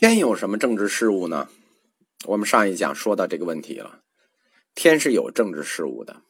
[0.00, 1.48] 天有什么政治事务呢？
[2.26, 3.98] 我们上一讲说到这个问题了。
[4.72, 6.22] 天是有政治事务的，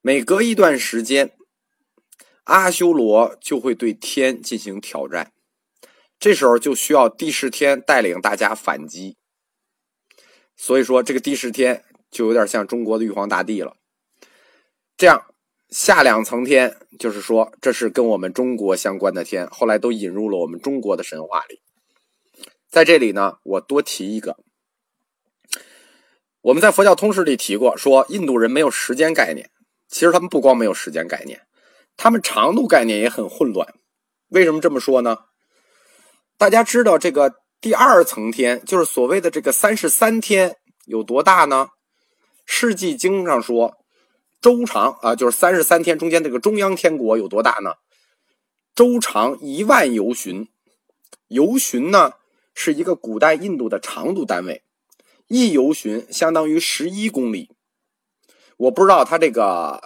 [0.00, 1.30] 每隔一段时间，
[2.42, 5.32] 阿修罗就会对天进行挑战，
[6.18, 9.16] 这时候就需要帝释天带领大家反击。
[10.56, 13.76] 所以说，这个帝释天就有点像中国的玉皇大帝了。
[14.96, 15.32] 这样
[15.70, 21.60] 下两层天，就是说这是跟我们中国相关的天，后来都引入了我们中国的神话里。
[22.74, 24.36] 在这里呢，我多提一个，
[26.40, 29.48] 我们在佛教通史里提过，说印度人没有时间概念。
[29.86, 31.42] 其实他们不光没有时间概念，
[31.96, 33.74] 他们长度概念也很混乱。
[34.30, 35.18] 为什么这么说呢？
[36.36, 40.56] 大家知道这个第二层天，就是所谓的这个三十三天
[40.86, 41.68] 有多大呢？
[42.44, 43.76] 世纪经上说，
[44.40, 47.74] 周长啊，就是三十三天中间这个中央天国有多大呢？
[48.74, 50.48] 周长一万由旬，
[51.28, 52.14] 由旬呢？
[52.54, 54.62] 是一个古代印度的长度单位，
[55.26, 57.50] 一游巡相当于十一公里。
[58.56, 59.82] 我不知道它这个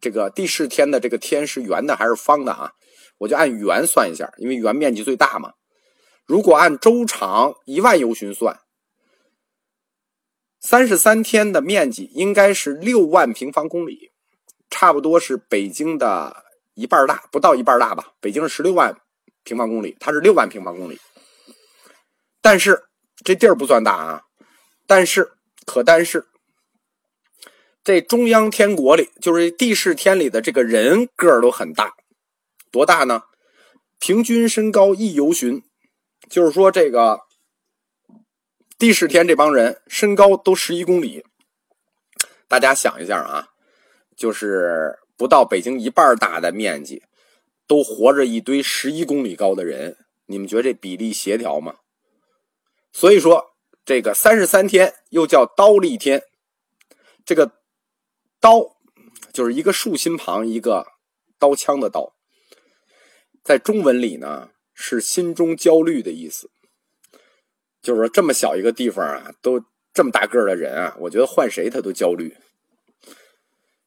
[0.00, 2.72] 这个地势天的这个天是圆的还是方的啊？
[3.18, 5.52] 我就按圆算一下，因为圆面积最大嘛。
[6.24, 8.58] 如果按周长一万游巡算，
[10.58, 14.10] 三十三天的面积应该是六万平方公里，
[14.68, 18.14] 差不多是北京的一半大，不到一半大吧？
[18.20, 18.96] 北京是十六万
[19.44, 20.98] 平方公里，它是六万平方公里。
[22.46, 22.84] 但是
[23.24, 24.22] 这地儿不算大啊，
[24.86, 25.32] 但是
[25.64, 26.28] 可但是，
[27.82, 31.96] 这中央天国里，就是地势天里的这个人个儿都很大，
[32.70, 33.24] 多大呢？
[33.98, 35.64] 平均身高一由旬，
[36.30, 37.22] 就是说这个
[38.78, 41.24] 地势天这帮人身高都十一公里。
[42.46, 43.48] 大家想一下啊，
[44.16, 47.02] 就是不到北京一半大的面积，
[47.66, 51.74] 都活着一堆十一公里高的人，你们觉得这比例协调吗？
[52.96, 53.50] 所以说，
[53.84, 56.22] 这个三十三天又叫刀立天，
[57.26, 57.52] 这个
[58.40, 58.78] 刀
[59.34, 60.86] 就是一个竖心旁一个
[61.38, 62.14] 刀枪的刀，
[63.44, 66.50] 在中文里呢是心中焦虑的意思。
[67.82, 72.34] 就是说，这么小一个地方啊，都这么大个的人啊，我觉得换谁他都焦虑。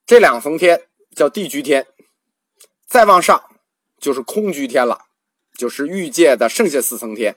[0.05, 0.83] 这两层天
[1.15, 1.87] 叫地居天，
[2.85, 3.43] 再往上
[3.97, 5.05] 就是空居天了，
[5.57, 7.35] 就是欲界的剩下四层天。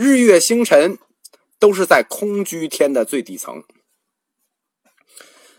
[0.00, 0.96] 日月星辰
[1.58, 3.64] 都是在空居天的最底层，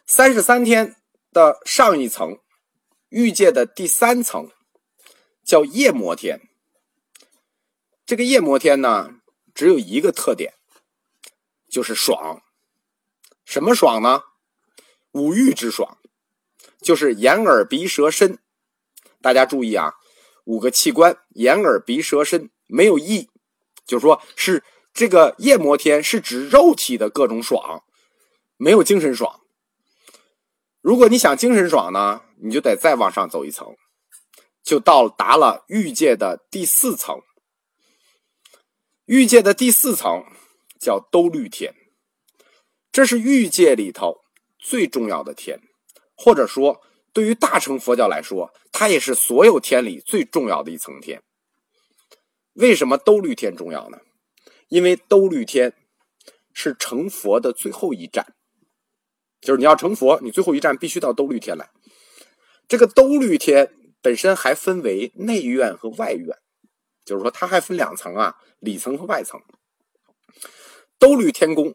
[0.05, 0.95] 三十三天
[1.33, 2.39] 的上一层，
[3.09, 4.49] 欲界的第三层
[5.43, 6.39] 叫夜摩天。
[8.05, 9.15] 这个夜摩天呢，
[9.53, 10.53] 只有一个特点，
[11.69, 12.41] 就是爽。
[13.43, 14.23] 什么爽呢？
[15.11, 15.97] 五欲之爽，
[16.81, 18.39] 就是眼耳鼻舌身。
[19.21, 19.95] 大家注意啊，
[20.45, 23.29] 五个器官：眼耳鼻舌身，没有意。
[23.89, 24.63] 就是说，是
[24.93, 27.83] 这个夜摩天是指肉体的各种爽，
[28.55, 29.39] 没有精神爽。
[30.79, 33.75] 如果你想精神爽呢，你就得再往上走一层，
[34.63, 37.19] 就到达了欲界的第四层。
[39.05, 40.23] 欲界的第四层
[40.79, 41.73] 叫兜率天，
[42.91, 44.19] 这是欲界里头
[44.59, 45.59] 最重要的天，
[46.15, 46.79] 或者说
[47.11, 51.23] 对于大乘佛教来说，它也是所有天里最重要的一层天。
[52.59, 53.99] 为什么兜率天重要呢？
[54.67, 55.73] 因为兜率天
[56.53, 58.35] 是成佛的最后一站，
[59.39, 61.69] 就是你要成佛，你最后一站必须到兜率天来。
[62.67, 66.37] 这个兜率天本身还分为内院和外院，
[67.05, 69.41] 就是说它还分两层啊，里层和外层。
[70.99, 71.73] 兜率天宫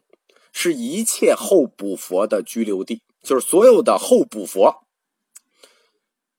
[0.53, 4.85] 是一切候补佛的居留地，就是所有的候补佛、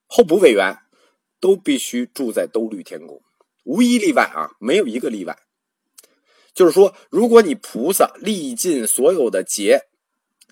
[0.06, 0.78] 候补委员
[1.40, 3.20] 都必须住在兜率天宫。
[3.66, 5.36] 无一例外啊，没有一个例外。
[6.54, 9.88] 就是说，如果你菩萨历尽所有的劫，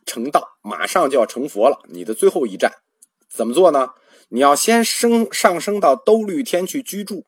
[0.05, 2.83] 成道，马上就要成佛了，你的最后一站
[3.31, 3.91] 怎么做呢？
[4.31, 7.25] 你要先升上升到兜率天去居住，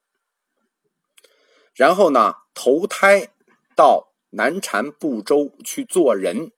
[1.72, 3.30] 然后呢，投胎
[3.76, 6.50] 到南禅部洲去做人，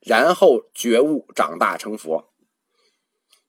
[0.00, 2.30] 然后觉悟长大成佛。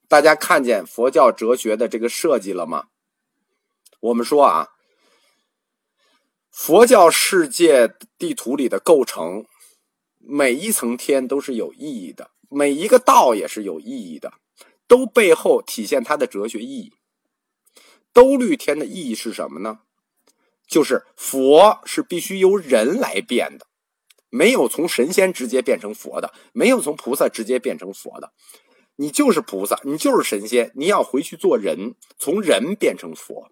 [0.08, 2.86] 大家看见佛教哲学的这个设计了吗？
[4.00, 4.70] 我们说啊。
[6.62, 9.46] 佛教世界地图里的构成，
[10.18, 14.34] 每一层天都是有意义的，每一个道也是有意义的，
[14.86, 16.92] 都背后体现它的哲学意义。
[18.12, 19.80] 兜率天的意义是什么呢？
[20.68, 23.66] 就是佛是必须由人来变的，
[24.30, 28.34] 没有从神仙直接变成佛的，没有从菩萨直接变成佛的，
[28.98, 33.50] 你就是菩萨，你就是神仙，你要回去做人，从人变成佛。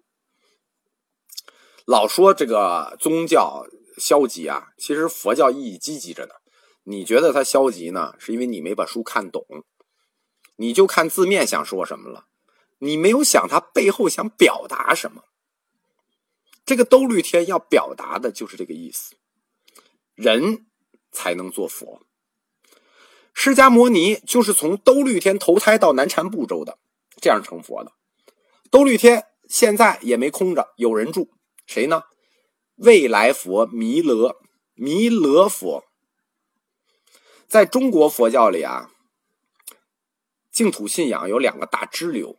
[1.88, 3.64] 老说这个宗教
[3.96, 6.34] 消极啊，其实佛教意义积极着呢。
[6.82, 9.42] 你觉得它消极呢，是因为你没把书看懂，
[10.56, 12.26] 你就看字面想说什么了，
[12.80, 15.22] 你没有想它背后想表达什么。
[16.66, 19.14] 这个兜率天要表达的就是这个意思，
[20.14, 20.66] 人
[21.10, 22.02] 才能做佛。
[23.32, 26.76] 释迦摩尼就是从兜率天投胎到南禅部洲的，
[27.18, 27.92] 这样成佛的。
[28.70, 31.30] 兜率天现在也没空着，有人住。
[31.68, 32.04] 谁呢？
[32.76, 34.40] 未来佛弥勒，
[34.72, 35.84] 弥勒佛，
[37.46, 38.90] 在中国佛教里啊，
[40.50, 42.38] 净土信仰有两个大支流，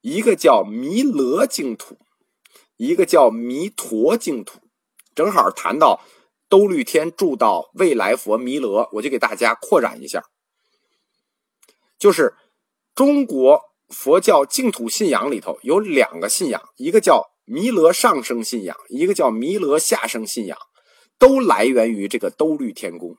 [0.00, 1.96] 一个叫弥勒净土，
[2.76, 4.58] 一个叫弥陀净土。
[5.14, 6.02] 正好谈到
[6.48, 10.24] 兜率天住到未来佛弥勒，我就给大家扩展一下，
[11.96, 12.34] 就是
[12.96, 13.60] 中国
[13.90, 17.33] 佛教净土信仰里头有两个信仰，一个叫。
[17.44, 20.58] 弥勒上升信仰，一个叫弥勒下生信仰，
[21.18, 23.16] 都来源于这个兜率天宫。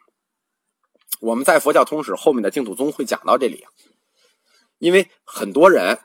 [1.22, 3.66] 我们在佛教通史后面的净土宗会讲到这里，
[4.80, 6.00] 因为很多人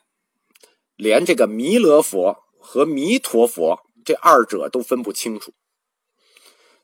[0.96, 5.52] 连这个弥勒佛和弥陀佛这二者都分不清楚。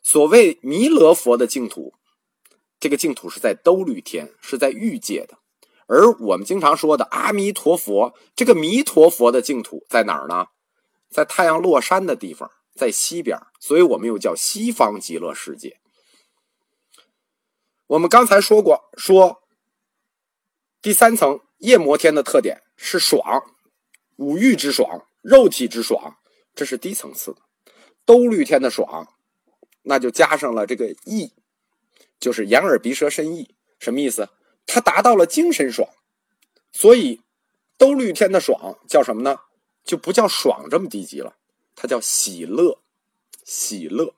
[0.03, 1.95] 所谓弥勒佛的净土，
[2.81, 5.37] 这个净土是在兜率天，是在欲界的；
[5.87, 10.47] 而我们经常说的阿弥陀佛，这个弥陀佛的净土在哪儿呢？
[11.17, 15.81] 在太阳落山的地方，在西边，所以我们又叫西方极乐世界。
[17.87, 19.43] 我们刚才说过，说
[20.83, 23.43] 第三层夜摩天的特点是爽，
[24.17, 26.19] 五欲之爽，肉体之爽，
[26.55, 27.41] 这是低层次的。
[28.05, 29.09] 兜率天的爽，
[29.85, 31.33] 那就加上了这个意，
[32.21, 34.29] 就是眼耳鼻舌身意，什么意思？
[34.67, 35.89] 它达到了精神爽，
[36.73, 37.23] 所以
[37.79, 39.39] 兜率天的爽叫什么呢？
[39.87, 41.37] 就不叫爽这么低级了，
[41.77, 42.81] 它叫喜乐，
[43.45, 44.13] 喜乐。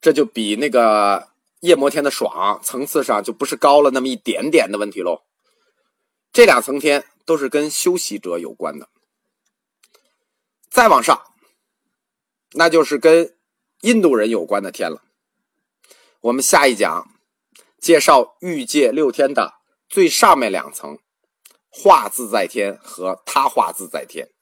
[0.00, 1.28] 这就比那个
[1.60, 5.24] 夜摩天的爽层次上就不是高了那么一点点的问题喽。
[6.32, 8.88] 这两层天都是跟修习者有关的。
[10.70, 11.34] 再往上，
[12.52, 13.36] 那就是跟
[13.82, 15.02] 印度人有关的天了。
[16.20, 17.10] 我们下一讲
[17.78, 20.98] 介绍欲界六天的最上面两层。
[21.76, 24.35] 化自在天和他化自在天。